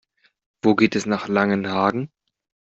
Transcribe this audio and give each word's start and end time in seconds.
Wo 0.63 0.73
geht 0.75 0.95
es 0.95 1.05
nach 1.05 1.27
Langenhagen? 1.27 2.09